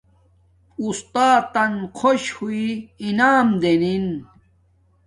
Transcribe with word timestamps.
اُستات 0.83 1.53
خوش 1.97 2.23
ہوݵ 2.35 2.61
انعام 3.05 3.47
دینن 3.61 4.07